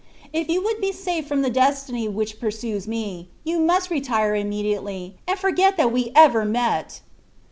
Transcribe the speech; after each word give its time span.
If 0.33 0.49
you 0.49 0.63
would 0.63 0.81
be 0.81 0.91
safe 0.91 1.27
from 1.27 1.43
the 1.43 1.51
destiny 1.51 2.07
which 2.07 2.39
pursues 2.39 2.87
me, 2.87 3.29
you 3.43 3.59
must 3.59 3.91
retire 3.91 4.33
immediately, 4.33 5.17
and 5.27 5.37
forget 5.37 5.77
that 5.77 5.91
we 5.91 6.11
have 6.15 6.33
met." 6.47 7.01